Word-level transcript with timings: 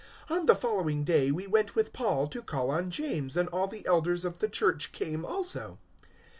021:018 0.31 0.39
On 0.39 0.45
the 0.47 0.55
following 0.55 1.03
day 1.03 1.29
we 1.29 1.45
went 1.45 1.75
with 1.75 1.93
Paul 1.93 2.25
to 2.25 2.41
call 2.41 2.71
on 2.71 2.89
James, 2.89 3.37
and 3.37 3.47
all 3.49 3.67
the 3.67 3.85
Elders 3.85 4.25
of 4.25 4.39
the 4.39 4.49
Church 4.49 4.91
came 4.93 5.23
also. 5.23 5.77